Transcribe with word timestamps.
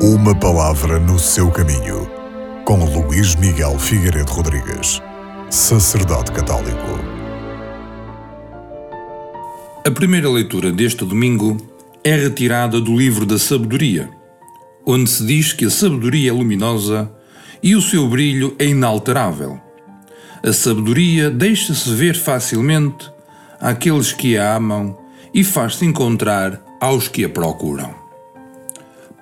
Uma 0.00 0.32
palavra 0.32 1.00
no 1.00 1.18
seu 1.18 1.50
caminho, 1.50 2.08
com 2.64 2.84
Luís 2.84 3.34
Miguel 3.34 3.76
Figueiredo 3.80 4.30
Rodrigues, 4.30 5.02
sacerdote 5.50 6.30
católico. 6.30 7.00
A 9.84 9.90
primeira 9.90 10.30
leitura 10.30 10.70
deste 10.70 11.04
domingo 11.04 11.56
é 12.04 12.14
retirada 12.14 12.80
do 12.80 12.96
livro 12.96 13.26
da 13.26 13.40
Sabedoria, 13.40 14.08
onde 14.86 15.10
se 15.10 15.26
diz 15.26 15.52
que 15.52 15.64
a 15.64 15.70
sabedoria 15.70 16.30
é 16.30 16.32
luminosa 16.32 17.10
e 17.60 17.74
o 17.74 17.82
seu 17.82 18.06
brilho 18.06 18.54
é 18.56 18.66
inalterável. 18.66 19.60
A 20.44 20.52
sabedoria 20.52 21.28
deixa-se 21.28 21.92
ver 21.92 22.14
facilmente 22.14 23.10
àqueles 23.60 24.12
que 24.12 24.38
a 24.38 24.54
amam 24.54 24.96
e 25.34 25.42
faz-se 25.42 25.84
encontrar 25.84 26.62
aos 26.80 27.08
que 27.08 27.24
a 27.24 27.28
procuram. 27.28 27.97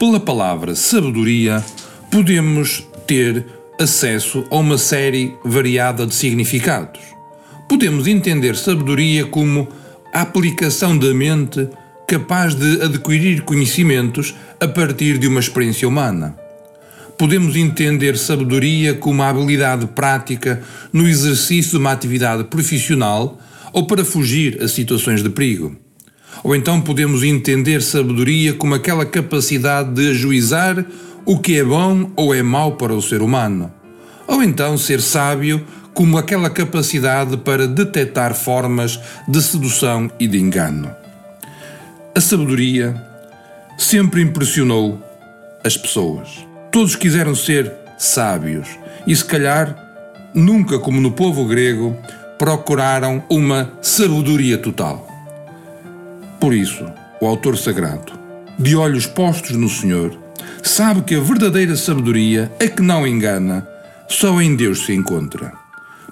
Pela 0.00 0.18
palavra 0.18 0.74
sabedoria, 0.74 1.62
podemos 2.10 2.86
ter 3.06 3.44
acesso 3.78 4.46
a 4.50 4.56
uma 4.56 4.78
série 4.78 5.34
variada 5.44 6.06
de 6.06 6.14
significados. 6.14 7.02
Podemos 7.68 8.06
entender 8.06 8.56
sabedoria 8.56 9.26
como 9.26 9.68
a 10.10 10.22
aplicação 10.22 10.96
da 10.96 11.12
mente 11.12 11.68
capaz 12.08 12.54
de 12.54 12.80
adquirir 12.80 13.42
conhecimentos 13.42 14.34
a 14.58 14.66
partir 14.66 15.18
de 15.18 15.26
uma 15.26 15.38
experiência 15.38 15.86
humana. 15.86 16.34
Podemos 17.18 17.54
entender 17.54 18.16
sabedoria 18.16 18.94
como 18.94 19.22
a 19.22 19.28
habilidade 19.28 19.86
prática 19.88 20.62
no 20.94 21.06
exercício 21.06 21.72
de 21.72 21.76
uma 21.76 21.92
atividade 21.92 22.44
profissional 22.44 23.38
ou 23.70 23.86
para 23.86 24.02
fugir 24.02 24.62
a 24.62 24.66
situações 24.66 25.22
de 25.22 25.28
perigo. 25.28 25.76
Ou 26.42 26.54
então 26.54 26.80
podemos 26.80 27.22
entender 27.22 27.82
sabedoria 27.82 28.54
como 28.54 28.74
aquela 28.74 29.04
capacidade 29.04 29.92
de 29.92 30.10
ajuizar 30.10 30.84
o 31.24 31.38
que 31.38 31.58
é 31.58 31.64
bom 31.64 32.10
ou 32.16 32.34
é 32.34 32.42
mau 32.42 32.76
para 32.76 32.94
o 32.94 33.02
ser 33.02 33.22
humano. 33.22 33.70
Ou 34.26 34.42
então 34.42 34.78
ser 34.78 35.00
sábio 35.00 35.64
como 35.92 36.16
aquela 36.16 36.48
capacidade 36.48 37.36
para 37.38 37.66
detectar 37.66 38.34
formas 38.34 38.98
de 39.28 39.42
sedução 39.42 40.10
e 40.18 40.26
de 40.26 40.38
engano. 40.38 40.90
A 42.14 42.20
sabedoria 42.20 42.94
sempre 43.76 44.22
impressionou 44.22 45.00
as 45.64 45.76
pessoas. 45.76 46.46
Todos 46.70 46.96
quiseram 46.96 47.34
ser 47.34 47.72
sábios 47.98 48.68
e, 49.06 49.14
se 49.14 49.24
calhar, 49.24 49.76
nunca 50.34 50.78
como 50.78 51.00
no 51.00 51.12
povo 51.12 51.44
grego, 51.44 51.96
procuraram 52.38 53.22
uma 53.28 53.72
sabedoria 53.82 54.56
total. 54.56 55.09
Por 56.40 56.54
isso, 56.54 56.90
o 57.20 57.26
autor 57.26 57.58
sagrado, 57.58 58.12
de 58.58 58.74
olhos 58.74 59.06
postos 59.06 59.56
no 59.56 59.68
Senhor, 59.68 60.18
sabe 60.62 61.02
que 61.02 61.14
a 61.14 61.20
verdadeira 61.20 61.76
sabedoria, 61.76 62.50
a 62.58 62.66
que 62.66 62.80
não 62.80 63.06
engana, 63.06 63.68
só 64.08 64.40
em 64.40 64.56
Deus 64.56 64.86
se 64.86 64.94
encontra. 64.94 65.52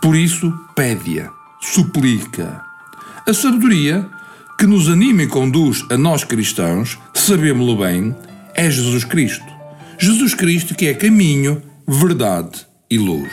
Por 0.00 0.16
isso, 0.16 0.52
pede-a, 0.76 1.28
suplica. 1.60 2.62
A 3.26 3.34
sabedoria 3.34 4.06
que 4.58 4.66
nos 4.66 4.88
anima 4.88 5.24
e 5.24 5.26
conduz 5.26 5.84
a 5.90 5.98
nós 5.98 6.22
cristãos, 6.22 6.96
sabemos-lo 7.12 7.76
bem, 7.76 8.14
é 8.54 8.70
Jesus 8.70 9.04
Cristo. 9.04 9.44
Jesus 9.98 10.34
Cristo 10.34 10.74
que 10.74 10.86
é 10.86 10.94
caminho, 10.94 11.60
verdade 11.86 12.64
e 12.88 12.96
luz. 12.96 13.32